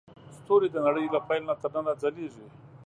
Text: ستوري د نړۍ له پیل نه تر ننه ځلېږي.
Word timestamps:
ستوري 0.37 0.67
د 0.71 0.77
نړۍ 0.87 1.05
له 1.13 1.19
پیل 1.27 1.43
نه 1.49 1.55
تر 1.61 1.69
ننه 1.75 1.93
ځلېږي. 2.01 2.45